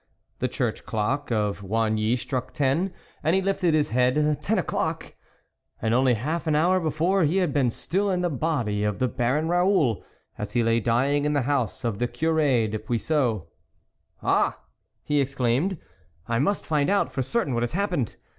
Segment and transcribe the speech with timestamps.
[0.39, 4.41] The church clock of Oigny struck ten, and he lifted his head.
[4.41, 5.13] Ten o'clock!
[5.79, 9.07] and only half an hour before he had been still in the body of the
[9.07, 10.03] Baron Raoul,
[10.39, 13.43] as he lay dying in the house of the Cur6 of Puiseux."
[14.23, 14.57] Ah!"
[15.03, 15.77] he exclaimed"
[16.27, 18.15] I must find out for certain what has happened